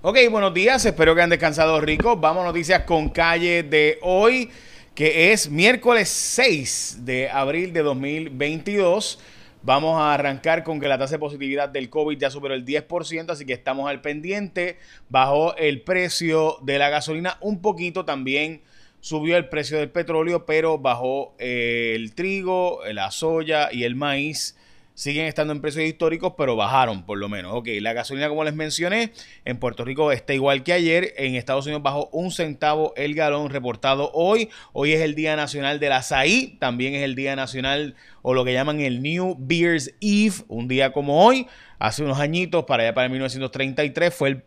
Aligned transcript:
Ok, 0.00 0.16
buenos 0.30 0.54
días, 0.54 0.84
espero 0.84 1.12
que 1.16 1.22
han 1.22 1.30
descansado 1.30 1.80
ricos. 1.80 2.20
Vamos 2.20 2.44
a 2.44 2.46
noticias 2.46 2.84
con 2.84 3.08
calle 3.08 3.64
de 3.64 3.98
hoy, 4.02 4.48
que 4.94 5.32
es 5.32 5.50
miércoles 5.50 6.08
6 6.08 6.98
de 7.00 7.28
abril 7.28 7.72
de 7.72 7.82
2022. 7.82 9.18
Vamos 9.64 10.00
a 10.00 10.14
arrancar 10.14 10.62
con 10.62 10.78
que 10.78 10.86
la 10.86 10.98
tasa 10.98 11.16
de 11.16 11.18
positividad 11.18 11.68
del 11.68 11.90
COVID 11.90 12.16
ya 12.16 12.30
superó 12.30 12.54
el 12.54 12.64
10%, 12.64 13.30
así 13.30 13.44
que 13.44 13.54
estamos 13.54 13.90
al 13.90 14.00
pendiente. 14.00 14.78
Bajó 15.08 15.56
el 15.56 15.82
precio 15.82 16.58
de 16.62 16.78
la 16.78 16.90
gasolina 16.90 17.36
un 17.40 17.60
poquito 17.60 18.04
también. 18.04 18.62
Subió 19.00 19.36
el 19.36 19.48
precio 19.48 19.78
del 19.78 19.90
petróleo, 19.90 20.46
pero 20.46 20.78
bajó 20.78 21.34
eh, 21.40 21.94
el 21.96 22.14
trigo, 22.14 22.82
la 22.92 23.10
soya 23.10 23.70
y 23.72 23.82
el 23.82 23.96
maíz 23.96 24.56
siguen 24.98 25.26
estando 25.26 25.52
en 25.52 25.60
precios 25.60 25.84
históricos, 25.84 26.32
pero 26.36 26.56
bajaron 26.56 27.04
por 27.06 27.18
lo 27.18 27.28
menos. 27.28 27.52
Ok, 27.54 27.68
la 27.80 27.92
gasolina, 27.92 28.28
como 28.28 28.42
les 28.42 28.52
mencioné, 28.52 29.12
en 29.44 29.56
Puerto 29.58 29.84
Rico 29.84 30.10
está 30.10 30.34
igual 30.34 30.64
que 30.64 30.72
ayer. 30.72 31.14
En 31.16 31.36
Estados 31.36 31.66
Unidos 31.66 31.84
bajó 31.84 32.08
un 32.10 32.32
centavo 32.32 32.94
el 32.96 33.14
galón 33.14 33.48
reportado 33.48 34.10
hoy. 34.12 34.50
Hoy 34.72 34.94
es 34.94 35.00
el 35.00 35.14
Día 35.14 35.36
Nacional 35.36 35.78
del 35.78 35.92
Azaí. 35.92 36.56
También 36.58 36.96
es 36.96 37.04
el 37.04 37.14
Día 37.14 37.36
Nacional 37.36 37.94
o 38.22 38.34
lo 38.34 38.44
que 38.44 38.52
llaman 38.52 38.80
el 38.80 39.00
New 39.00 39.36
Beers 39.38 39.94
Eve. 40.00 40.34
Un 40.48 40.66
día 40.66 40.92
como 40.92 41.24
hoy, 41.24 41.46
hace 41.78 42.02
unos 42.02 42.18
añitos, 42.18 42.64
para 42.64 42.82
allá 42.82 42.92
para 42.92 43.08
1933, 43.08 44.12
fue 44.12 44.28
el, 44.30 44.42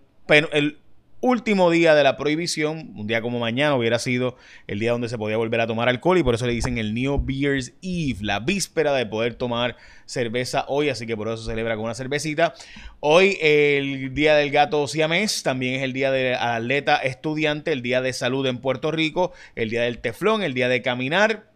el 0.51 0.80
último 1.21 1.69
día 1.69 1.93
de 1.95 2.03
la 2.03 2.17
prohibición, 2.17 2.93
un 2.95 3.07
día 3.07 3.21
como 3.21 3.39
mañana 3.39 3.75
hubiera 3.75 3.99
sido 3.99 4.35
el 4.67 4.79
día 4.79 4.91
donde 4.91 5.07
se 5.07 5.17
podía 5.17 5.37
volver 5.37 5.61
a 5.61 5.67
tomar 5.67 5.87
alcohol 5.87 6.17
y 6.17 6.23
por 6.23 6.35
eso 6.35 6.47
le 6.47 6.53
dicen 6.53 6.77
el 6.79 6.93
New 6.93 7.23
Beers 7.23 7.73
Eve, 7.81 8.17
la 8.21 8.39
víspera 8.39 8.91
de 8.93 9.05
poder 9.05 9.35
tomar 9.35 9.77
cerveza 10.05 10.65
hoy, 10.67 10.89
así 10.89 11.05
que 11.05 11.15
por 11.15 11.27
eso 11.27 11.37
se 11.37 11.51
celebra 11.51 11.75
con 11.75 11.85
una 11.85 11.93
cervecita. 11.93 12.53
Hoy 12.99 13.37
el 13.39 14.13
día 14.13 14.35
del 14.35 14.49
gato 14.49 14.87
siamés, 14.87 15.43
también 15.43 15.75
es 15.75 15.83
el 15.83 15.93
día 15.93 16.11
del 16.11 16.35
atleta 16.35 16.97
estudiante, 16.97 17.71
el 17.71 17.83
día 17.83 18.01
de 18.01 18.13
salud 18.13 18.45
en 18.47 18.57
Puerto 18.57 18.91
Rico, 18.91 19.31
el 19.55 19.69
día 19.69 19.83
del 19.83 19.99
teflón, 19.99 20.41
el 20.41 20.55
día 20.55 20.69
de 20.69 20.81
caminar, 20.81 21.50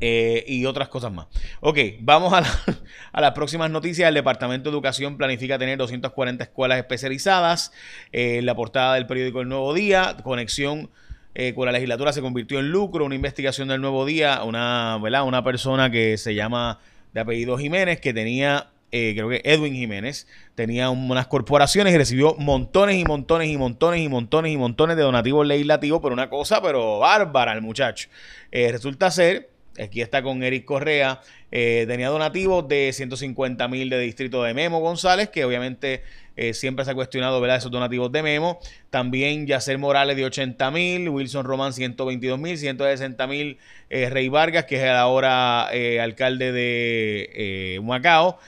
eh, 0.00 0.44
y 0.46 0.64
otras 0.64 0.88
cosas 0.88 1.12
más. 1.12 1.26
Ok, 1.60 1.78
vamos 2.00 2.32
a, 3.12 3.20
las 3.20 3.32
próximas 3.32 3.70
noticias. 3.70 4.08
El 4.08 4.14
Departamento 4.14 4.70
de 4.70 4.74
Educación 4.74 5.16
planifica 5.16 5.58
tener 5.58 5.78
240 5.78 6.44
escuelas 6.44 6.78
especializadas. 6.78 7.72
Eh, 8.12 8.40
la 8.42 8.54
portada 8.54 8.94
del 8.94 9.06
periódico 9.06 9.40
El 9.40 9.48
Nuevo 9.48 9.74
Día, 9.74 10.16
conexión 10.22 10.90
eh, 11.34 11.52
con 11.54 11.66
la 11.66 11.72
legislatura 11.72 12.12
se 12.12 12.20
convirtió 12.20 12.58
en 12.60 12.70
lucro. 12.70 13.04
Una 13.04 13.14
investigación 13.14 13.68
del 13.68 13.80
Nuevo 13.80 14.06
Día, 14.06 14.42
una, 14.44 14.96
una 14.96 15.44
persona 15.44 15.90
que 15.90 16.16
se 16.16 16.34
llama 16.34 16.78
de 17.12 17.20
apellido 17.20 17.58
Jiménez, 17.58 18.00
que 18.00 18.12
tenía 18.12 18.70
creo 18.90 19.28
que 19.28 19.42
Edwin 19.44 19.74
Jiménez, 19.74 20.26
tenía 20.54 20.88
unas 20.88 21.26
corporaciones 21.26 21.92
y 21.92 21.98
recibió 21.98 22.36
montones 22.38 22.96
y 22.96 23.04
montones 23.04 23.50
y 23.50 23.58
montones 23.58 24.00
y 24.00 24.08
montones 24.08 24.50
y 24.50 24.56
montones 24.56 24.96
de 24.96 25.02
donativos 25.02 25.46
legislativos 25.46 26.00
por 26.00 26.10
una 26.10 26.30
cosa, 26.30 26.62
pero 26.62 26.98
bárbara 26.98 27.52
el 27.52 27.60
muchacho. 27.60 28.08
resulta 28.50 29.10
ser 29.10 29.50
Aquí 29.82 30.00
está 30.00 30.22
con 30.22 30.42
Eric 30.42 30.64
Correa. 30.64 31.20
Eh, 31.50 31.84
tenía 31.88 32.08
donativos 32.08 32.68
de 32.68 32.92
150 32.92 33.68
mil 33.68 33.90
de 33.90 33.98
distrito 34.00 34.42
de 34.42 34.54
Memo 34.54 34.80
González, 34.80 35.28
que 35.30 35.44
obviamente 35.44 36.02
eh, 36.40 36.54
siempre 36.54 36.84
se 36.84 36.92
ha 36.92 36.94
cuestionado 36.94 37.40
¿verdad? 37.40 37.56
esos 37.56 37.72
donativos 37.72 38.12
de 38.12 38.22
Memo. 38.22 38.60
También 38.90 39.48
Yacer 39.48 39.76
Morales 39.76 40.16
de 40.16 40.24
80 40.24 40.70
mil, 40.70 41.08
Wilson 41.08 41.44
Román 41.44 41.72
122 41.72 42.38
mil, 42.38 42.56
160 42.56 43.26
mil 43.26 43.58
eh, 43.90 44.08
Rey 44.08 44.28
Vargas, 44.28 44.64
que 44.64 44.76
es 44.76 44.88
ahora 44.88 45.68
eh, 45.72 46.00
alcalde 46.00 46.52
de 46.52 47.80
Macao, 47.82 48.38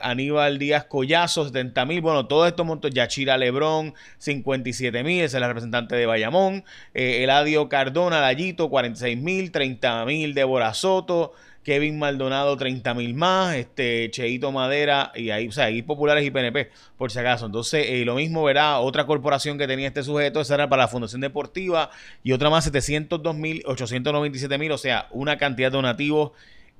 Aníbal 0.00 0.58
Díaz 0.58 0.84
Collazo 0.86 1.44
70 1.44 1.84
mil, 1.84 2.00
bueno, 2.00 2.26
todos 2.26 2.48
estos 2.48 2.64
montos, 2.64 2.90
Yachira 2.92 3.36
Lebrón 3.36 3.92
57 4.16 5.04
mil, 5.04 5.22
es 5.22 5.34
la 5.34 5.46
representante 5.46 5.94
de 5.94 6.06
Bayamón, 6.06 6.64
Eladio 6.94 7.68
Cardona 7.68 8.22
Lallito 8.22 8.70
46 8.70 9.18
mil, 9.18 9.52
30 9.52 10.06
mil 10.06 10.32
Débora 10.32 10.72
Soto, 10.72 11.34
Kevin 11.66 11.98
Maldonado 11.98 12.56
30 12.56 12.94
mil 12.94 13.12
más, 13.14 13.56
este 13.56 14.08
Cheito 14.12 14.52
Madera 14.52 15.10
y 15.16 15.30
ahí, 15.30 15.48
o 15.48 15.52
sea, 15.52 15.64
ahí 15.64 15.82
populares 15.82 16.24
y 16.24 16.30
PNP, 16.30 16.70
por 16.96 17.10
si 17.10 17.18
acaso. 17.18 17.44
Entonces, 17.44 17.86
eh, 17.88 18.04
lo 18.04 18.14
mismo 18.14 18.44
verá 18.44 18.78
otra 18.78 19.04
corporación 19.04 19.58
que 19.58 19.66
tenía 19.66 19.88
este 19.88 20.04
sujeto, 20.04 20.40
esa 20.40 20.54
era 20.54 20.68
para 20.68 20.84
la 20.84 20.88
Fundación 20.88 21.22
Deportiva 21.22 21.90
y 22.22 22.30
otra 22.30 22.50
más 22.50 22.62
702 22.62 23.34
mil, 23.34 23.64
897 23.66 24.58
mil, 24.58 24.70
o 24.70 24.78
sea, 24.78 25.08
una 25.10 25.38
cantidad 25.38 25.72
de 25.72 25.76
donativos 25.78 26.30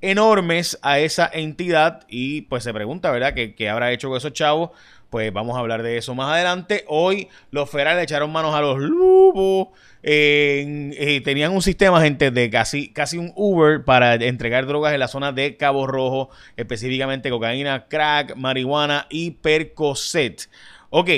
enormes 0.00 0.78
a 0.82 1.00
esa 1.00 1.28
entidad 1.32 2.04
y 2.08 2.42
pues 2.42 2.62
se 2.62 2.72
pregunta, 2.72 3.10
¿verdad? 3.10 3.34
¿Qué, 3.34 3.56
qué 3.56 3.68
habrá 3.68 3.90
hecho 3.90 4.08
con 4.08 4.18
esos 4.18 4.34
chavos? 4.34 4.70
Pues 5.10 5.32
vamos 5.32 5.56
a 5.56 5.60
hablar 5.60 5.82
de 5.82 5.96
eso 5.96 6.14
más 6.14 6.32
adelante. 6.32 6.84
Hoy 6.88 7.28
los 7.50 7.70
federales 7.70 8.04
echaron 8.04 8.32
manos 8.32 8.54
a 8.54 8.60
los 8.60 8.78
lobos. 8.78 9.68
Eh, 10.02 11.20
tenían 11.24 11.52
un 11.52 11.62
sistema, 11.62 12.00
gente, 12.00 12.30
de 12.30 12.50
casi, 12.50 12.88
casi 12.92 13.18
un 13.18 13.32
Uber 13.34 13.84
para 13.84 14.14
entregar 14.14 14.66
drogas 14.66 14.94
en 14.94 15.00
la 15.00 15.08
zona 15.08 15.32
de 15.32 15.56
Cabo 15.56 15.86
Rojo, 15.86 16.30
específicamente 16.56 17.30
cocaína, 17.30 17.86
crack, 17.86 18.36
marihuana 18.36 19.06
y 19.10 19.32
percocet. 19.32 20.48
Ok, 20.90 21.08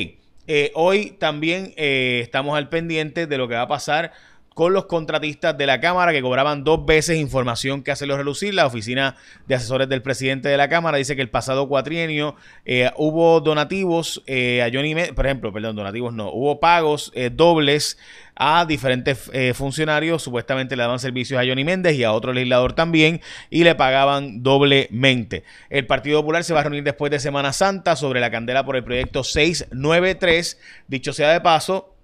eh, 0.47 0.73
hoy 0.75 1.11
también 1.19 1.75
eh, 1.77 2.21
estamos 2.23 2.57
al 2.57 2.71
pendiente 2.71 3.27
de 3.27 3.37
lo 3.37 3.49
que 3.49 3.55
va 3.55 3.63
a 3.63 3.69
pasar 3.69 4.13
con 4.59 4.73
los 4.73 4.87
contratistas 4.87 5.57
de 5.57 5.67
la 5.67 5.81
Cámara 5.81 6.11
que 6.11 6.21
cobraban 6.21 6.65
dos 6.65 6.85
veces 6.85 7.17
información 7.17 7.85
que 7.85 7.93
hace 7.93 8.07
los 8.07 8.19
relucir. 8.19 8.55
La 8.55 8.67
oficina 8.67 9.15
de 9.47 9.55
asesores 9.55 9.89
del 9.89 10.03
presidente 10.03 10.49
de 10.49 10.57
la 10.57 10.69
Cámara 10.69 10.99
dice 10.99 11.15
que 11.15 11.23
el 11.23 11.31
pasado 11.31 11.69
cuatrienio 11.69 12.35
eh, 12.65 12.91
hubo 12.97 13.41
donativos 13.41 14.21
eh, 14.27 14.61
a 14.65 14.69
Johnny 14.75 14.97
por 15.15 15.27
ejemplo, 15.27 15.53
perdón, 15.53 15.77
donativos 15.77 16.13
no, 16.13 16.33
hubo 16.33 16.59
pagos 16.59 17.13
eh, 17.15 17.31
dobles 17.33 17.99
a 18.35 18.67
diferentes 18.67 19.31
funcionarios, 19.55 20.23
supuestamente 20.23 20.77
le 20.77 20.83
daban 20.83 21.01
servicios 21.01 21.41
a 21.41 21.47
Johnny 21.47 21.65
Méndez 21.65 21.97
y 21.97 22.05
a 22.05 22.13
otro 22.13 22.33
legislador 22.33 22.73
también, 22.73 23.21
y 23.51 23.65
le 23.65 23.75
pagaban 23.75 24.45
doblemente. 24.45 25.43
El 25.71 25.87
Partido 25.87 26.21
Popular 26.21 26.43
se 26.45 26.55
va 26.55 26.61
a 26.61 26.63
reunir 26.65 26.85
después 26.85 27.11
de 27.11 27.19
Semana 27.19 27.53
Santa 27.53 27.97
sobre 27.97 28.21
la 28.21 28.31
candela 28.31 28.65
por 28.65 28.77
el 28.77 28.85
proyecto 28.85 29.25
693. 29.25 30.61
Dicho 30.87 31.13
sea 31.13 31.33
de 31.33 31.41
paso, 31.41 31.98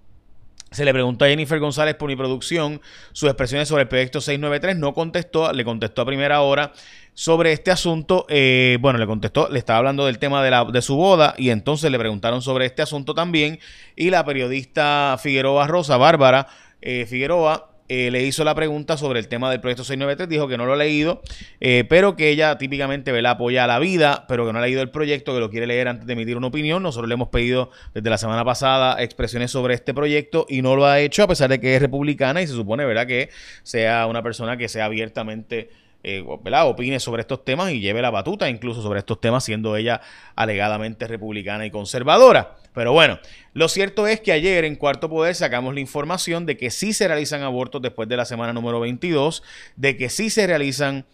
se 0.75 0.85
le 0.85 0.93
preguntó 0.93 1.25
a 1.25 1.29
Jennifer 1.29 1.59
González 1.59 1.95
por 1.95 2.09
mi 2.09 2.17
producción 2.17 2.81
sus 3.13 3.29
expresiones 3.29 3.69
sobre 3.69 3.83
el 3.83 3.89
proyecto 3.89 4.21
693. 4.21 4.77
No 4.77 4.93
contestó, 4.93 5.53
le 5.53 5.65
contestó 5.65 6.03
a 6.03 6.07
primera 6.07 6.41
hora 6.41 6.73
sobre 7.15 7.53
este 7.53 7.71
asunto. 7.71 8.27
Eh, 8.29 8.79
bueno, 8.81 8.99
le 8.99 9.07
contestó, 9.07 9.49
le 9.49 9.59
estaba 9.59 9.79
hablando 9.79 10.07
del 10.07 10.19
tema 10.19 10.43
de, 10.43 10.51
la, 10.51 10.65
de 10.65 10.83
su 10.83 10.97
boda 10.97 11.35
y 11.39 11.51
entonces 11.51 11.91
le 11.91 11.99
preguntaron 11.99 12.43
sobre 12.43 12.67
este 12.67 12.83
asunto 12.83 13.15
también. 13.15 13.61
Y 13.97 14.11
la 14.11 14.25
periodista 14.25 15.17
Figueroa 15.21 15.67
Rosa, 15.67 15.97
Bárbara 15.97 16.49
eh, 16.81 17.07
Figueroa, 17.07 17.74
eh, 17.95 18.11
le 18.11 18.23
hizo 18.23 18.45
la 18.45 18.55
pregunta 18.55 18.97
sobre 18.97 19.21
el 19.21 19.29
tema 19.29 19.51
del 19.51 19.61
proyecto 19.61 19.85
693, 19.85 20.29
dijo 20.29 20.49
que 20.49 20.57
no 20.57 20.67
lo 20.67 20.73
ha 20.73 20.77
leído, 20.77 21.23
eh, 21.61 21.85
pero 21.89 22.17
que 22.17 22.31
ella 22.31 22.59
típicamente 22.59 23.13
la 23.23 23.31
apoya 23.31 23.65
a 23.65 23.67
la 23.67 23.79
vida, 23.79 24.25
pero 24.29 24.47
que 24.47 24.53
no 24.53 24.59
ha 24.59 24.63
leído 24.63 24.83
el 24.83 24.91
proyecto, 24.91 25.33
que 25.33 25.41
lo 25.41 25.51
quiere 25.51 25.67
leer 25.67 25.89
antes 25.89 26.07
de 26.07 26.13
emitir 26.13 26.37
una 26.37 26.49
opinión. 26.49 26.83
Nosotros 26.83 27.09
le 27.09 27.15
hemos 27.15 27.29
pedido 27.29 27.71
desde 27.95 28.11
la 28.11 28.19
semana 28.19 28.45
pasada 28.45 29.03
expresiones 29.03 29.51
sobre 29.51 29.75
este 29.75 29.95
proyecto 29.95 30.47
y 30.49 30.63
no 30.63 30.77
lo 30.77 30.87
ha 30.87 31.01
hecho 31.01 31.23
a 31.23 31.29
pesar 31.29 31.49
de 31.51 31.61
que 31.61 31.77
es 31.77 31.83
republicana 31.83 32.43
y 32.43 32.47
se 32.47 32.55
supone, 32.55 32.85
¿verdad?, 32.85 33.07
que 33.07 33.31
sea 33.63 34.07
una 34.07 34.23
persona 34.23 34.57
que 34.57 34.69
sea 34.69 34.87
abiertamente 34.87 35.71
eh, 36.05 36.23
opine 36.27 37.01
sobre 37.01 37.23
estos 37.23 37.45
temas 37.45 37.73
y 37.73 37.81
lleve 37.81 38.03
la 38.03 38.11
batuta 38.11 38.49
incluso 38.49 38.83
sobre 38.83 39.01
estos 39.01 39.21
temas, 39.21 39.45
siendo 39.45 39.77
ella 39.77 40.01
alegadamente 40.37 41.07
republicana 41.07 41.67
y 41.67 41.71
conservadora. 41.71 42.57
Pero 42.75 42.93
bueno, 42.93 43.19
lo 43.53 43.69
cierto 43.69 44.07
es 44.07 44.21
que 44.21 44.33
ayer 44.33 44.65
en 44.65 44.77
Cuarto 44.77 45.09
Poder 45.09 45.35
sacamos 45.35 45.75
la 45.75 45.81
información 45.81 46.45
de 46.45 46.57
que 46.57 46.71
sí 46.71 46.93
se 46.93 47.09
realizan 47.09 47.43
abortos 47.43 47.81
después 47.81 48.09
de 48.09 48.17
la 48.17 48.25
semana 48.25 48.53
número 48.53 48.81
22, 48.81 49.43
de 49.77 49.97
que 49.97 50.09
sí 50.09 50.31
se 50.31 50.47
realizan 50.47 51.07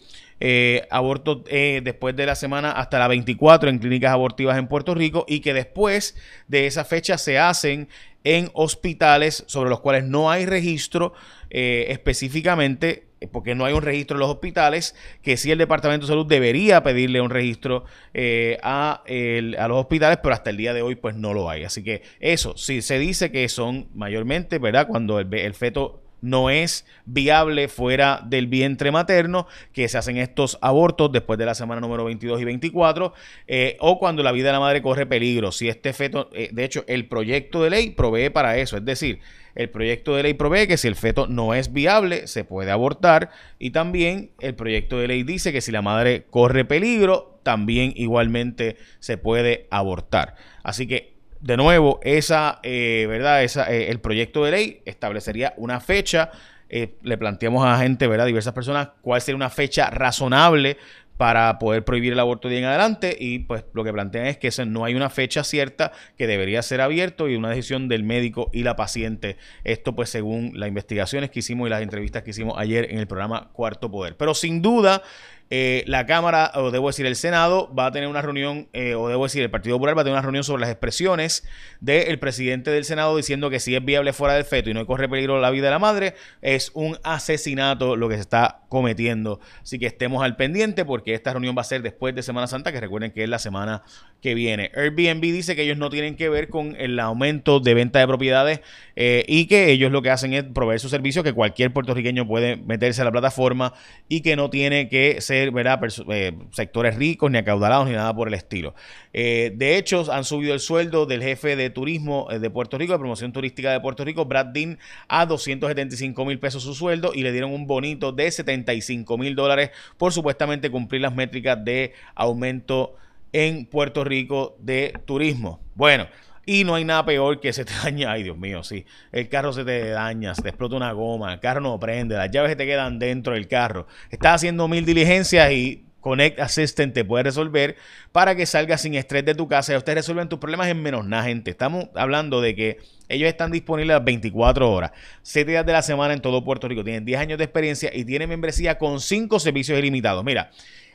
eh, 0.43 0.87
abortos 0.91 1.43
eh, 1.49 1.83
después 1.85 2.17
de 2.17 2.25
la 2.25 2.35
semana 2.35 2.73
hasta 2.73 2.99
la 2.99 3.09
24 3.09 3.69
en 3.69 3.79
clínicas 3.79 4.11
abortivas 4.11 4.57
en 4.57 4.69
Puerto 4.69 4.95
Rico 4.95 5.27
y 5.29 5.41
que 5.41 5.53
después 5.53 6.17
de 6.49 6.67
esa 6.67 6.87
fecha 6.87 7.19
se 7.19 7.39
hacen 7.39 7.91
en 8.25 8.51
hospitales 8.53 9.45
sobre 9.47 9.71
los 9.71 9.81
cuales 9.81 10.05
no 10.05 10.31
hay 10.31 10.47
registro 10.47 11.13
eh, 11.51 11.87
específicamente 11.89 13.11
porque 13.33 13.55
no 13.55 13.65
hay 13.65 13.75
un 13.75 13.83
registro 13.83 14.17
en 14.17 14.21
los 14.21 14.31
hospitales, 14.31 14.95
que 15.23 15.37
sí 15.37 15.51
el 15.51 15.59
Departamento 15.59 16.07
de 16.07 16.11
Salud 16.11 16.27
debería 16.27 16.83
pedirle 16.83 17.21
un 17.21 17.31
registro 17.31 17.85
eh, 18.15 18.59
a, 18.63 19.03
a, 19.05 19.69
los 19.69 19.79
hospitales, 19.79 20.19
pero 20.23 20.35
hasta 20.35 20.51
el 20.51 20.57
día 20.57 20.73
de 20.73 20.83
hoy 20.83 20.95
pues 20.95 21.17
no 21.17 21.35
lo 21.35 21.51
hay. 21.51 21.65
Así 21.65 21.83
que 21.83 22.03
eso, 22.19 22.57
sí 22.57 22.81
se 22.83 22.99
dice 22.99 23.31
que 23.31 23.49
son 23.49 23.89
mayormente, 23.95 24.59
¿verdad? 24.59 24.87
Cuando 24.89 25.21
el, 25.21 25.33
el 25.35 25.55
feto 25.55 26.03
no 26.21 26.51
es 26.51 26.87
viable 27.07 27.69
fuera 27.69 28.23
del 28.25 28.47
vientre 28.47 28.91
materno, 28.91 29.47
que 29.73 29.89
se 29.89 29.99
hacen 29.99 30.17
estos 30.17 30.59
abortos 30.61 31.13
después 31.13 31.39
de 31.39 31.47
la 31.47 31.55
semana 31.55 31.81
número 31.81 32.05
22 32.05 32.41
y 32.41 32.45
24, 32.45 33.13
eh, 33.47 33.77
o 33.81 33.99
cuando 33.99 34.23
la 34.23 34.33
vida 34.33 34.49
de 34.49 34.53
la 34.53 34.61
madre 34.61 34.83
corre 34.83 35.07
peligro. 35.07 35.53
Si 35.53 35.69
este 35.69 35.93
feto, 35.93 36.31
eh, 36.33 36.51
de 36.53 36.65
hecho, 36.65 36.85
el 36.87 37.07
proyecto 37.07 37.63
de 37.63 37.71
ley 37.71 37.91
provee 37.91 38.31
para 38.31 38.57
eso, 38.59 38.77
es 38.77 38.85
decir, 38.85 39.21
el 39.55 39.69
proyecto 39.69 40.15
de 40.15 40.23
ley 40.23 40.35
provee 40.35 40.69
que 40.69 40.77
si 40.77 40.89
el 40.89 40.95
feto 40.95 41.27
no 41.27 41.55
es 41.55 41.73
viable, 41.73 42.27
se 42.27 42.45
puede 42.45 42.71
abortar, 42.71 43.31
y 43.59 43.71
también 43.71 44.31
el 44.41 44.55
proyecto 44.55 44.99
de 44.99 45.09
ley 45.09 45.23
dice 45.23 45.53
que 45.53 45.61
si 45.61 45.73
la 45.73 45.83
madre 45.83 46.25
corre 46.31 46.65
peligro, 46.65 47.41
también 47.43 47.93
igualmente 47.97 48.77
se 49.01 49.19
puede 49.19 49.67
abortar. 49.71 50.37
Así 50.63 50.87
que 50.87 51.20
de 51.41 51.57
nuevo, 51.57 52.01
esa, 52.03 52.61
eh, 52.63 53.07
¿verdad? 53.09 53.43
Esa, 53.43 53.73
eh, 53.73 53.91
el 53.91 54.01
proyecto 54.01 54.45
de 54.45 54.51
ley 54.51 54.83
establecería 54.85 55.55
una 55.57 55.81
fecha. 55.81 56.31
Eh, 56.69 56.95
le 57.03 57.19
planteamos 57.19 57.67
a 57.67 57.79
gente, 57.79 58.07
¿verdad? 58.07 58.27
Diversas 58.27 58.53
personas, 58.53 58.91
cuál 59.01 59.21
sería 59.21 59.37
una 59.37 59.51
fecha 59.51 59.91
razonable 59.91 60.77
para 61.17 61.59
poder 61.59 61.85
prohibir 61.85 62.15
el 62.15 62.21
aborto 62.21 62.49
de 62.49 62.59
en 62.59 62.65
adelante 62.65 63.15
y 63.19 63.41
pues 63.41 63.65
lo 63.75 63.85
que 63.85 63.93
plantean 63.93 64.25
es 64.25 64.39
que 64.39 64.51
no 64.65 64.87
hay 64.87 64.95
una 64.95 65.11
fecha 65.11 65.45
cierta 65.45 65.93
que 66.17 66.27
debería 66.27 66.63
ser 66.63 66.81
abierto 66.81 67.29
y 67.29 67.37
una 67.37 67.51
decisión 67.51 67.89
del 67.89 68.05
médico 68.05 68.49
y 68.55 68.63
la 68.63 68.75
paciente. 68.75 69.37
Esto 69.63 69.95
pues 69.95 70.09
según 70.09 70.53
las 70.55 70.69
investigaciones 70.69 71.31
que 71.31 71.41
hicimos 71.41 71.67
y 71.67 71.71
las 71.71 71.83
entrevistas 71.83 72.23
que 72.23 72.31
hicimos 72.31 72.55
ayer 72.57 72.91
en 72.91 72.99
el 72.99 73.07
programa 73.07 73.51
Cuarto 73.53 73.91
Poder. 73.91 74.17
Pero 74.17 74.33
sin 74.35 74.63
duda 74.63 75.03
eh, 75.51 75.83
la 75.87 76.07
Cámara, 76.07 76.53
o 76.55 76.71
debo 76.71 76.87
decir 76.87 77.07
el 77.07 77.17
Senado, 77.17 77.75
va 77.75 77.87
a 77.87 77.93
tener 77.93 78.09
una 78.09 78.23
reunión, 78.23 78.69
eh, 78.73 78.95
o 78.95 79.09
debo 79.09 79.25
decir 79.25 79.43
el 79.43 79.51
Partido 79.51 79.75
Popular 79.77 79.97
va 79.97 80.03
a 80.03 80.05
tener 80.05 80.15
una 80.15 80.23
reunión 80.23 80.45
sobre 80.45 80.61
las 80.61 80.71
expresiones 80.71 81.45
del 81.81 82.21
presidente 82.21 82.71
del 82.71 82.85
Senado 82.85 83.17
diciendo 83.17 83.51
que 83.51 83.59
si 83.59 83.75
es 83.75 83.85
viable 83.85 84.13
fuera 84.13 84.35
del 84.35 84.45
feto 84.45 84.71
y 84.71 84.75
no 84.75 84.87
corre 84.87 85.09
peligro 85.09 85.41
la 85.41 85.51
vida 85.51 85.65
de 85.67 85.71
la 85.73 85.81
madre, 85.81 86.15
es 86.41 86.71
un 86.75 86.99
asesinato 87.03 87.97
lo 87.97 88.09
que 88.09 88.15
se 88.15 88.21
está 88.21 88.61
cometiendo. 88.69 89.41
Así 89.61 89.81
que 89.81 89.87
estemos 89.87 90.23
al 90.23 90.37
pendiente 90.37 90.85
porque 90.85 91.15
esta 91.15 91.33
reunión 91.33 91.57
va 91.59 91.63
a 91.63 91.65
ser 91.65 91.83
después 91.83 92.15
de 92.15 92.23
Semana 92.23 92.47
Santa, 92.47 92.71
que 92.71 92.81
recuerden 92.81 93.11
que 93.11 93.25
es 93.25 93.29
la 93.29 93.41
semana 93.41 93.83
que 94.21 94.35
viene. 94.35 94.71
Airbnb 94.77 95.21
dice 95.21 95.57
que 95.57 95.63
ellos 95.63 95.79
no 95.79 95.91
tienen 95.91 96.15
que 96.15 96.29
ver 96.29 96.49
con 96.49 96.77
el 96.79 97.01
aumento 97.01 97.59
de 97.59 97.75
venta 97.75 97.99
de 97.99 98.07
propiedades 98.07 98.61
eh, 98.95 99.25
y 99.27 99.47
que 99.47 99.71
ellos 99.71 99.91
lo 99.91 100.03
que 100.03 100.11
hacen 100.11 100.33
es 100.33 100.45
proveer 100.45 100.79
su 100.79 100.89
servicio, 100.89 101.25
que 101.25 101.33
cualquier 101.33 101.73
puertorriqueño 101.73 102.29
puede 102.29 102.57
meterse 102.57 103.03
a 103.03 103.05
la 103.05 103.13
plataforma 103.13 103.73
y 104.09 104.21
que 104.21 104.37
no 104.37 104.51
tiene 104.51 104.89
que 104.89 105.21
ser 105.21 105.40
eh, 105.49 106.33
sectores 106.51 106.97
ricos, 106.97 107.31
ni 107.31 107.39
acaudalados, 107.39 107.89
ni 107.89 107.95
nada 107.95 108.15
por 108.15 108.29
el 108.29 108.35
estilo. 108.35 108.75
Eh, 109.13 109.53
de 109.55 109.77
hecho, 109.77 110.11
han 110.13 110.25
subido 110.25 110.55
el 110.55 110.61
sueldo 110.61 111.07
del 111.07 111.23
jefe 111.23 111.57
de 111.57 111.71
turismo 111.71 112.29
eh, 112.31 112.39
de 112.39 112.51
Puerto 112.51 112.79
Rico, 112.79 112.93
de 112.93 112.99
promoción 112.99 113.33
turística 113.33 113.73
de 113.73 113.81
Puerto 113.81 114.05
Rico, 114.05 114.25
Brad 114.25 114.47
Dean, 114.47 114.79
a 115.09 115.27
275 115.27 116.25
mil 116.25 116.39
pesos 116.39 116.63
su 116.63 116.75
sueldo 116.75 117.13
y 117.15 117.23
le 117.23 117.33
dieron 117.33 117.53
un 117.53 117.67
bonito 117.67 118.13
de 118.13 118.31
75 118.31 119.19
mil 119.19 119.35
dólares 119.35 119.71
por 119.97 120.13
supuestamente 120.13 120.71
cumplir 120.71 121.01
las 121.01 121.15
métricas 121.15 121.65
de 121.65 121.93
aumento 122.15 122.95
en 123.33 123.67
Puerto 123.67 124.05
Rico 124.05 124.57
de 124.61 124.95
turismo. 125.07 125.61
Bueno. 125.75 126.07
Y 126.53 126.65
no 126.65 126.75
hay 126.75 126.85
nada 126.85 127.05
peor 127.05 127.39
que 127.39 127.53
se 127.53 127.65
te 127.65 127.73
daña, 127.85 128.11
ay 128.11 128.25
Dios 128.25 128.37
mío, 128.37 128.65
sí, 128.65 128.85
el 129.13 129.29
carro 129.29 129.53
se 129.53 129.65
te 129.65 129.91
daña, 129.91 130.35
se 130.35 130.43
te 130.43 130.49
explota 130.49 130.75
una 130.75 130.91
goma, 130.91 131.33
el 131.33 131.39
carro 131.39 131.61
no 131.61 131.79
prende, 131.79 132.17
las 132.17 132.29
llaves 132.29 132.51
se 132.51 132.57
te 132.57 132.67
quedan 132.67 132.99
dentro 132.99 133.35
del 133.35 133.47
carro. 133.47 133.87
Estás 134.11 134.35
haciendo 134.35 134.67
mil 134.67 134.85
diligencias 134.85 135.53
y 135.53 135.85
Connect 136.01 136.41
Assistant 136.41 136.93
te 136.93 137.05
puede 137.05 137.23
resolver 137.23 137.77
para 138.11 138.35
que 138.35 138.47
salgas 138.47 138.81
sin 138.81 138.97
estrés 138.97 139.25
de 139.25 139.37
tu 139.37 139.47
casa 139.47 139.75
y 139.75 139.77
ustedes 139.77 139.99
resuelven 139.99 140.29
tus 140.29 140.41
problemas 140.41 140.67
en 140.67 140.83
menos 140.83 141.07
nada, 141.07 141.23
gente. 141.23 141.53
Estamos 141.53 141.87
hablando 141.95 142.41
de 142.41 142.57
que 142.57 142.79
ellos 143.09 143.29
están 143.29 143.53
disponibles 143.53 143.95
las 143.95 144.05
24 144.05 144.73
horas, 144.73 144.91
7 145.23 145.53
días 145.53 145.65
de 145.65 145.73
la 145.73 145.83
semana 145.83 146.15
en 146.15 146.21
todo 146.21 146.43
Puerto 146.43 146.67
Rico. 146.67 146.83
Tienen 146.83 147.05
10 147.05 147.21
años 147.21 147.39
de 147.39 147.45
experiencia 147.45 147.91
y 147.95 148.05
tienen 148.05 148.29
membresía 148.29 148.77
con 148.77 148.99
5 148.99 149.39
servicios 149.39 149.79
ilimitados. 149.79 150.25
Mira, 150.25 150.51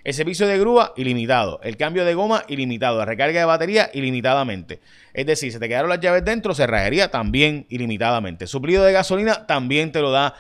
el 0.05 0.13
servicio 0.13 0.45
de 0.47 0.59
grúa, 0.59 0.93
ilimitado. 0.95 1.59
El 1.63 1.77
cambio 1.77 2.05
de 2.05 2.13
goma, 2.13 2.43
ilimitado. 2.47 2.99
La 2.99 3.05
recarga 3.05 3.39
de 3.39 3.45
batería, 3.45 3.89
ilimitadamente. 3.91 4.79
Es 5.13 5.25
decir, 5.25 5.51
si 5.51 5.59
te 5.59 5.67
quedaron 5.67 5.89
las 5.89 5.99
llaves 5.99 6.23
dentro, 6.23 6.53
cerrajería 6.53 7.09
también 7.09 7.65
ilimitadamente. 7.69 8.45
Suplido 8.45 8.83
de 8.83 8.93
gasolina 8.93 9.47
también 9.47 9.91
te 9.91 10.01
lo 10.01 10.11
da 10.11 10.35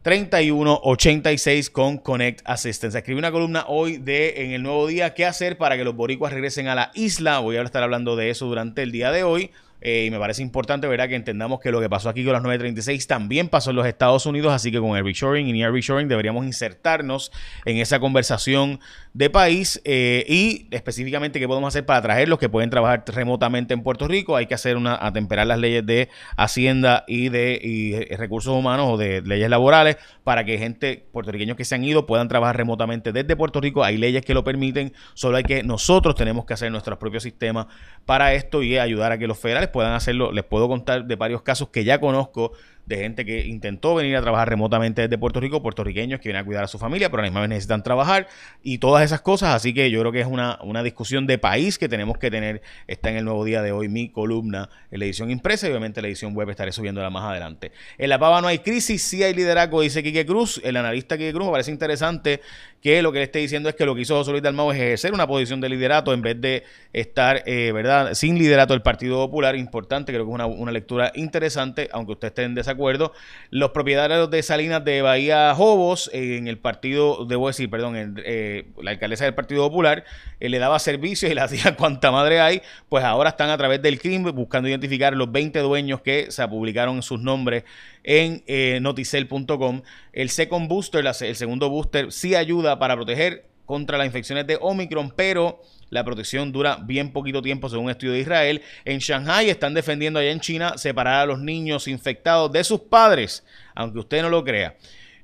787-200-3186 0.04 1.72
con 1.72 1.98
Connect 1.98 2.42
Assistance. 2.46 2.98
Escribí 2.98 3.18
una 3.18 3.32
columna 3.32 3.66
hoy 3.68 3.98
de 3.98 4.44
en 4.44 4.52
el 4.52 4.64
nuevo 4.64 4.88
día 4.88 5.14
qué 5.14 5.26
hacer 5.26 5.58
para 5.58 5.78
que 5.78 5.84
los 5.84 5.96
boricuas 5.96 6.34
regresen 6.34 6.68
a 6.68 6.76
la 6.76 6.92
isla. 6.94 7.40
Voy 7.40 7.58
a 7.58 7.62
estar 7.62 7.84
hablando 7.84 8.16
de 8.16 8.30
eso 8.30 8.46
durante 8.46 8.84
el 8.84 8.92
día 8.92 9.12
de 9.12 9.24
hoy. 9.24 9.52
Eh, 9.86 10.06
y 10.06 10.12
me 10.12 10.18
parece 10.18 10.42
importante, 10.42 10.88
¿verdad?, 10.88 11.10
que 11.10 11.16
entendamos 11.16 11.60
que 11.60 11.70
lo 11.70 11.82
que 11.82 11.90
pasó 11.90 12.08
aquí 12.08 12.24
con 12.24 12.32
las 12.32 12.42
936 12.42 13.06
también 13.06 13.50
pasó 13.50 13.72
en 13.72 13.76
los 13.76 13.86
Estados 13.86 14.26
Unidos, 14.26 14.54
así 14.54 14.72
que 14.72 14.80
con 14.80 14.96
el 14.96 15.04
reshoring 15.04 15.46
y 15.46 15.52
near 15.52 15.74
reshoring 15.74 16.08
deberíamos 16.08 16.46
insertarnos 16.46 17.34
en 17.66 17.78
esa 17.78 18.00
conversación 18.00 18.80
de 19.14 19.30
país 19.30 19.82
eh, 19.84 20.26
y 20.28 20.68
específicamente 20.72 21.38
qué 21.38 21.48
podemos 21.48 21.68
hacer 21.68 21.86
para 21.86 22.02
traer 22.02 22.30
los 22.30 22.40
que 22.40 22.48
pueden 22.48 22.70
trabajar 22.70 23.04
remotamente 23.08 23.74
en 23.74 23.84
Puerto 23.84 24.08
Rico. 24.08 24.38
Hay 24.38 24.46
que 24.46 24.54
hacer 24.54 24.78
una, 24.78 24.96
atemperar 24.96 25.48
las 25.48 25.60
leyes 25.60 25.86
de 25.86 26.08
Hacienda 26.38 27.04
y 27.06 27.28
de 27.28 27.60
y 27.62 28.16
recursos 28.16 28.54
humanos 28.54 28.88
o 28.90 28.98
de 28.98 29.22
leyes 29.22 29.50
laborales 29.50 29.98
para 30.24 30.46
que 30.46 30.58
gente 30.58 31.06
puertorriqueños 31.12 31.58
que 31.58 31.66
se 31.66 31.76
han 31.76 31.84
ido 31.84 32.06
puedan 32.06 32.30
trabajar 32.30 32.56
remotamente 32.56 33.12
desde 33.12 33.36
Puerto 33.36 33.60
Rico. 33.60 33.84
Hay 33.84 33.98
leyes 33.98 34.24
que 34.24 34.34
lo 34.34 34.46
permiten, 34.46 34.94
solo 35.14 35.38
hay 35.38 35.44
que 35.44 35.62
nosotros 35.62 36.16
tenemos 36.16 36.46
que 36.46 36.54
hacer 36.54 36.72
nuestros 36.72 36.98
propios 36.98 37.24
sistemas 37.24 37.68
para 38.06 38.34
esto 38.34 38.64
y 38.64 38.78
ayudar 38.78 39.12
a 39.12 39.18
que 39.18 39.28
los 39.28 39.38
federales 39.38 39.70
puedan 39.74 39.92
hacerlo. 39.92 40.32
Les 40.32 40.46
puedo 40.46 40.70
contar 40.70 41.04
de 41.06 41.16
varios 41.18 41.42
casos 41.42 41.68
que 41.68 41.84
ya 41.84 42.00
conozco 42.00 42.54
de 42.86 42.98
gente 42.98 43.26
que 43.26 43.46
intentó 43.46 43.96
venir 43.96 44.16
a 44.18 44.22
trabajar 44.22 44.50
remotamente 44.50 45.04
desde 45.04 45.18
Puerto 45.18 45.40
Rico, 45.40 45.62
puertorriqueños 45.62 46.20
que 46.20 46.30
vienen 46.30 46.42
a 46.42 46.46
cuidar 46.46 46.64
a 46.66 46.68
su 46.68 46.78
familia, 46.78 47.10
pero 47.10 47.22
a 47.22 47.24
la 47.24 47.30
misma 47.30 47.42
vez 47.42 47.50
necesitan 47.50 47.82
trabajar 47.82 48.28
y 48.62 48.80
todas 48.80 49.04
esas 49.06 49.22
cosas. 49.22 49.56
Así 49.56 49.74
que 49.74 49.90
yo 49.90 50.00
creo 50.02 50.12
que 50.12 50.20
es 50.20 50.28
una, 50.28 50.60
una 50.64 50.84
discusión 50.84 51.26
de 51.26 51.38
país 51.38 51.78
que 51.78 51.88
tenemos 51.88 52.18
que 52.18 52.30
tener. 52.30 52.62
Está 52.88 53.10
en 53.10 53.18
el 53.18 53.26
nuevo 53.26 53.46
día 53.46 53.62
de 53.62 53.72
hoy 53.72 53.88
mi 53.88 54.10
columna 54.10 54.70
en 54.92 55.00
la 55.00 55.06
edición 55.06 55.32
impresa 55.32 55.68
y 55.68 55.70
obviamente 55.70 56.02
la 56.02 56.10
edición 56.10 56.36
web 56.36 56.50
estaré 56.50 56.72
subiéndola 56.72 57.10
más 57.10 57.24
adelante. 57.24 57.72
En 57.98 58.10
La 58.10 58.20
Pava 58.20 58.42
no 58.42 58.48
hay 58.48 58.60
crisis, 58.60 59.02
sí 59.02 59.24
hay 59.24 59.34
liderazgo, 59.34 59.82
dice 59.82 60.04
Quique 60.04 60.26
Cruz. 60.26 60.60
El 60.64 60.76
analista 60.76 61.18
Quique 61.18 61.32
Cruz 61.32 61.46
me 61.46 61.52
parece 61.52 61.72
interesante 61.72 62.42
que 62.82 63.02
lo 63.02 63.14
que 63.14 63.20
le 63.20 63.26
esté 63.26 63.40
diciendo 63.40 63.70
es 63.70 63.76
que 63.76 63.86
lo 63.86 63.96
que 63.96 64.02
hizo 64.02 64.18
José 64.18 64.32
Luis 64.32 64.44
Dalmau 64.44 64.72
es 64.72 64.78
ejercer 64.78 65.14
una 65.14 65.26
posición 65.26 65.62
de 65.62 65.70
liderato 65.70 66.14
en 66.14 66.22
vez 66.22 66.42
de 66.42 66.64
estar, 66.92 67.42
eh, 67.46 67.72
¿verdad?, 67.72 68.14
sin 68.14 68.38
liderato 68.38 68.74
del 68.74 68.82
Partido 68.82 69.16
Popular. 69.16 69.56
Importante, 69.56 70.12
creo 70.12 70.26
que 70.26 70.32
es 70.32 70.36
una, 70.36 70.48
una 70.48 70.72
lectura 70.74 71.14
interesante, 71.16 71.88
aunque 71.94 72.12
usted 72.12 72.28
esté 72.28 72.44
en 72.44 72.56
desacuerdo 72.56 72.73
acuerdo. 72.74 73.14
Los 73.50 73.72
propietarios 73.72 74.30
de 74.30 74.44
Salinas 74.44 74.84
de 74.84 75.02
Bahía 75.02 75.54
Jobos, 75.56 76.10
en 76.14 76.48
el 76.48 76.58
partido, 76.58 77.26
debo 77.26 77.48
decir, 77.48 77.70
perdón, 77.70 77.96
en, 77.96 78.22
eh, 78.26 78.66
la 78.82 78.92
alcaldesa 78.92 79.26
del 79.26 79.34
Partido 79.34 79.68
Popular, 79.68 80.04
eh, 80.40 80.50
le 80.50 80.60
daba 80.60 80.78
servicio 80.80 81.30
y 81.30 81.34
le 81.34 81.42
hacía 81.54 81.76
cuanta 81.76 82.12
madre 82.12 82.40
hay, 82.40 82.62
pues 82.90 83.04
ahora 83.04 83.30
están 83.30 83.50
a 83.50 83.58
través 83.58 83.82
del 83.82 84.00
crimen 84.00 84.36
buscando 84.36 84.70
identificar 84.70 85.16
los 85.16 85.32
20 85.32 85.60
dueños 85.60 86.02
que 86.02 86.32
se 86.32 86.48
publicaron 86.48 87.02
sus 87.02 87.20
nombres 87.20 87.64
en 88.04 88.44
eh, 88.48 88.80
noticel.com. 88.82 89.82
El 90.12 90.30
second 90.30 90.68
booster, 90.68 91.06
el 91.06 91.36
segundo 91.36 91.70
booster, 91.70 92.12
sí 92.12 92.36
ayuda 92.36 92.80
para 92.80 92.96
proteger 92.96 93.53
contra 93.66 93.98
las 93.98 94.08
infecciones 94.08 94.46
de 94.48 94.58
Omicron, 94.60 95.12
pero 95.16 95.62
la 95.90 96.04
protección 96.04 96.52
dura 96.52 96.78
bien 96.84 97.12
poquito 97.12 97.42
tiempo 97.42 97.70
según 97.70 97.86
un 97.86 97.92
estudio 97.92 98.14
de 98.14 98.20
Israel. 98.20 98.62
En 98.84 99.00
Shanghai 99.00 99.50
están 99.50 99.74
defendiendo 99.74 100.20
allá 100.20 100.32
en 100.32 100.40
China 100.40 100.78
separar 100.78 101.22
a 101.22 101.26
los 101.26 101.40
niños 101.40 101.88
infectados 101.88 102.52
de 102.52 102.64
sus 102.64 102.82
padres, 102.82 103.44
aunque 103.76 104.00
usted 104.00 104.22
no 104.22 104.30
lo 104.30 104.44
crea. 104.44 104.76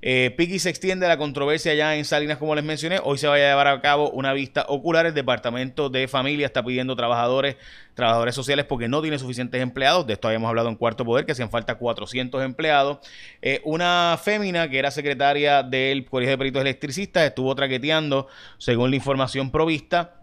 Eh, 0.01 0.33
Piki 0.37 0.59
se 0.59 0.69
extiende 0.69 1.07
la 1.07 1.17
controversia 1.17 1.73
ya 1.73 1.95
en 1.95 2.05
Salinas, 2.05 2.37
como 2.37 2.55
les 2.55 2.63
mencioné. 2.63 2.99
Hoy 3.03 3.17
se 3.17 3.27
va 3.27 3.35
a 3.35 3.37
llevar 3.37 3.67
a 3.67 3.81
cabo 3.81 4.09
una 4.11 4.31
vista 4.33 4.65
ocular. 4.69 5.05
El 5.05 5.13
Departamento 5.13 5.89
de 5.89 6.07
Familia 6.07 6.45
está 6.45 6.63
pidiendo 6.63 6.95
trabajadores, 6.95 7.57
trabajadores 7.95 8.33
sociales 8.33 8.65
porque 8.65 8.87
no 8.87 9.01
tiene 9.01 9.19
suficientes 9.19 9.61
empleados. 9.61 10.07
De 10.07 10.13
esto 10.13 10.27
habíamos 10.27 10.47
hablado 10.47 10.69
en 10.69 10.75
Cuarto 10.75 11.03
Poder, 11.03 11.25
que 11.25 11.33
hacían 11.33 11.49
falta 11.49 11.75
400 11.75 12.43
empleados. 12.43 12.99
Eh, 13.41 13.61
una 13.65 14.17
fémina 14.21 14.69
que 14.69 14.79
era 14.79 14.89
secretaria 14.91 15.63
del 15.63 16.05
Colegio 16.05 16.31
de 16.31 16.37
Peritos 16.37 16.61
Electricistas 16.61 17.23
estuvo 17.23 17.53
traqueteando, 17.53 18.27
según 18.57 18.91
la 18.91 18.95
información 18.95 19.51
provista. 19.51 20.15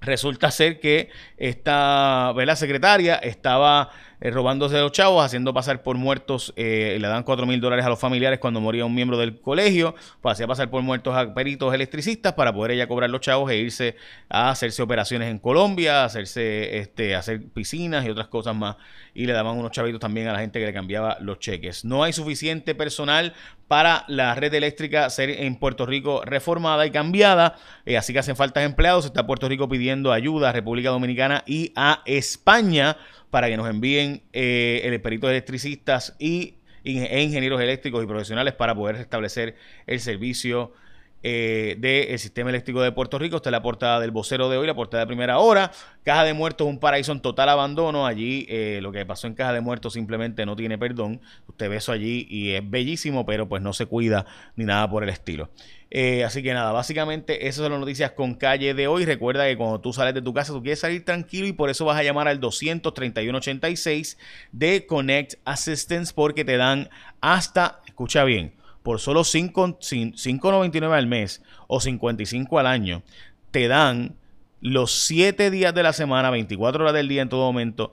Resulta 0.00 0.50
ser 0.50 0.80
que 0.80 1.10
esta 1.36 2.32
la 2.34 2.56
secretaria 2.56 3.16
estaba 3.16 3.90
eh, 4.22 4.30
robándose 4.30 4.78
los 4.78 4.92
chavos, 4.92 5.24
haciendo 5.24 5.52
pasar 5.52 5.82
por 5.82 5.96
muertos, 5.96 6.52
eh, 6.54 6.96
le 7.00 7.08
dan 7.08 7.24
4 7.24 7.44
mil 7.44 7.60
dólares 7.60 7.84
a 7.84 7.88
los 7.88 7.98
familiares 7.98 8.38
cuando 8.38 8.60
moría 8.60 8.84
un 8.84 8.94
miembro 8.94 9.18
del 9.18 9.40
colegio, 9.40 9.96
pues 10.20 10.34
hacía 10.34 10.46
pasar 10.46 10.70
por 10.70 10.80
muertos 10.82 11.16
a 11.16 11.34
peritos 11.34 11.74
electricistas 11.74 12.32
para 12.34 12.52
poder 12.52 12.70
ella 12.70 12.86
cobrar 12.86 13.10
los 13.10 13.20
chavos 13.20 13.50
e 13.50 13.56
irse 13.56 13.96
a 14.28 14.50
hacerse 14.50 14.80
operaciones 14.80 15.28
en 15.28 15.40
Colombia, 15.40 16.04
hacerse, 16.04 16.78
este, 16.78 17.16
hacer 17.16 17.42
piscinas 17.48 18.06
y 18.06 18.10
otras 18.10 18.28
cosas 18.28 18.54
más. 18.54 18.76
Y 19.12 19.26
le 19.26 19.32
daban 19.32 19.58
unos 19.58 19.72
chavitos 19.72 20.00
también 20.00 20.28
a 20.28 20.32
la 20.32 20.38
gente 20.38 20.60
que 20.60 20.66
le 20.66 20.72
cambiaba 20.72 21.18
los 21.20 21.40
cheques. 21.40 21.84
No 21.84 22.04
hay 22.04 22.12
suficiente 22.12 22.76
personal 22.76 23.34
para 23.66 24.04
la 24.06 24.36
red 24.36 24.54
eléctrica 24.54 25.10
ser 25.10 25.30
en 25.30 25.56
Puerto 25.56 25.84
Rico 25.84 26.22
reformada 26.24 26.86
y 26.86 26.92
cambiada, 26.92 27.56
eh, 27.86 27.96
así 27.96 28.12
que 28.12 28.20
hacen 28.20 28.36
falta 28.36 28.62
empleados. 28.62 29.04
Está 29.04 29.26
Puerto 29.26 29.48
Rico 29.48 29.68
pidiendo 29.68 30.12
ayuda 30.12 30.50
a 30.50 30.52
República 30.52 30.90
Dominicana 30.90 31.42
y 31.44 31.72
a 31.74 32.02
España 32.06 32.96
para 33.32 33.48
que 33.48 33.56
nos 33.56 33.66
envíen 33.66 34.20
eh, 34.34 34.82
el 34.84 35.00
peritos 35.00 35.30
electricistas 35.30 36.14
y, 36.18 36.56
e 36.84 37.22
ingenieros 37.22 37.62
eléctricos 37.62 38.04
y 38.04 38.06
profesionales 38.06 38.52
para 38.52 38.74
poder 38.74 38.96
restablecer 38.96 39.56
el 39.86 40.00
servicio 40.00 40.74
eh, 41.22 41.76
del 41.78 42.18
sistema 42.18 42.50
eléctrico 42.50 42.82
de 42.82 42.92
Puerto 42.92 43.18
Rico. 43.18 43.36
Esta 43.36 43.50
es 43.50 43.52
la 43.52 43.62
portada 43.62 44.00
del 44.00 44.10
vocero 44.10 44.48
de 44.48 44.56
hoy, 44.56 44.66
la 44.66 44.74
portada 44.74 45.04
de 45.04 45.06
primera 45.06 45.38
hora. 45.38 45.70
Caja 46.02 46.24
de 46.24 46.34
Muertos, 46.34 46.66
un 46.66 46.78
paraíso 46.78 47.12
en 47.12 47.20
total 47.20 47.48
abandono. 47.48 48.06
Allí 48.06 48.46
eh, 48.48 48.80
lo 48.82 48.92
que 48.92 49.06
pasó 49.06 49.26
en 49.26 49.34
Caja 49.34 49.52
de 49.52 49.60
Muertos 49.60 49.92
simplemente 49.92 50.44
no 50.46 50.56
tiene 50.56 50.78
perdón. 50.78 51.20
Usted 51.46 51.70
ve 51.70 51.76
eso 51.76 51.92
allí 51.92 52.26
y 52.28 52.50
es 52.50 52.68
bellísimo, 52.68 53.24
pero 53.24 53.48
pues 53.48 53.62
no 53.62 53.72
se 53.72 53.86
cuida 53.86 54.26
ni 54.56 54.64
nada 54.64 54.88
por 54.90 55.02
el 55.02 55.08
estilo. 55.08 55.50
Eh, 55.94 56.24
así 56.24 56.42
que 56.42 56.54
nada, 56.54 56.72
básicamente 56.72 57.48
esas 57.48 57.64
son 57.64 57.72
las 57.72 57.80
noticias 57.80 58.12
con 58.12 58.34
calle 58.34 58.72
de 58.72 58.86
hoy. 58.86 59.04
Recuerda 59.04 59.46
que 59.46 59.58
cuando 59.58 59.78
tú 59.78 59.92
sales 59.92 60.14
de 60.14 60.22
tu 60.22 60.32
casa, 60.32 60.52
tú 60.52 60.62
quieres 60.62 60.80
salir 60.80 61.04
tranquilo 61.04 61.46
y 61.46 61.52
por 61.52 61.68
eso 61.68 61.84
vas 61.84 61.98
a 61.98 62.02
llamar 62.02 62.28
al 62.28 62.40
23186 62.40 64.16
de 64.52 64.86
Connect 64.86 65.34
Assistance 65.44 66.14
porque 66.14 66.46
te 66.46 66.56
dan 66.56 66.88
hasta, 67.20 67.82
escucha 67.86 68.24
bien, 68.24 68.54
por 68.82 69.00
solo 69.00 69.20
5.99 69.20 70.92
al 70.92 71.06
mes 71.06 71.42
o 71.66 71.80
55 71.80 72.58
al 72.58 72.66
año, 72.66 73.02
te 73.50 73.68
dan 73.68 74.16
los 74.60 74.92
7 74.92 75.50
días 75.50 75.74
de 75.74 75.82
la 75.82 75.92
semana, 75.92 76.30
24 76.30 76.84
horas 76.84 76.94
del 76.94 77.08
día 77.08 77.22
en 77.22 77.28
todo 77.28 77.42
momento, 77.42 77.92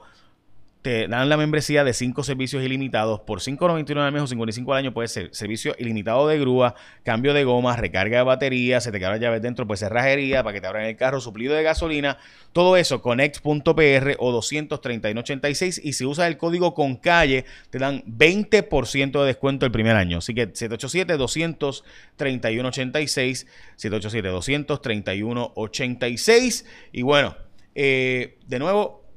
te 0.82 1.08
dan 1.08 1.28
la 1.28 1.36
membresía 1.36 1.82
de 1.84 1.92
5 1.92 2.22
servicios 2.22 2.64
ilimitados 2.64 3.20
por 3.20 3.40
5.99 3.40 3.98
al 3.98 4.12
mes 4.12 4.22
o 4.22 4.26
55 4.26 4.72
al 4.72 4.78
año. 4.78 4.94
Puede 4.94 5.08
ser 5.08 5.28
servicio 5.34 5.74
ilimitado 5.78 6.26
de 6.26 6.38
grúa, 6.38 6.74
cambio 7.04 7.34
de 7.34 7.44
gomas, 7.44 7.78
recarga 7.78 8.16
de 8.18 8.24
batería, 8.24 8.80
se 8.80 8.90
te 8.90 8.98
quedan 8.98 9.20
llaves 9.20 9.42
dentro, 9.42 9.66
pues 9.66 9.80
cerrajería 9.80 10.42
para 10.42 10.54
que 10.54 10.62
te 10.62 10.66
abran 10.66 10.86
el 10.86 10.96
carro, 10.96 11.20
suplido 11.20 11.54
de 11.54 11.62
gasolina. 11.62 12.16
Todo 12.52 12.78
eso, 12.78 13.02
connect.pr 13.02 14.16
o 14.18 14.32
231.86. 14.32 15.82
Y 15.84 15.92
si 15.92 16.06
usas 16.06 16.28
el 16.28 16.38
código 16.38 16.72
con 16.72 16.96
calle, 16.96 17.44
te 17.68 17.78
dan 17.78 18.02
20% 18.04 19.20
de 19.20 19.26
descuento 19.26 19.66
el 19.66 19.72
primer 19.72 19.96
año. 19.96 20.16
Así 20.18 20.32
que 20.34 20.50
787-231.86, 20.50 23.46
787-231.86. 23.76 26.64
Y 26.92 27.02
bueno, 27.02 27.36
eh, 27.74 28.38
de 28.46 28.58
nuevo, 28.58 28.99